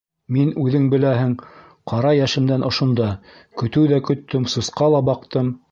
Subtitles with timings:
[0.35, 1.35] Мин, үҙең беләһең,
[1.93, 3.13] ҡара йәшемдән ошонда:
[3.63, 5.57] көтөү ҙә көттөм, сусҡа ла баҡтым.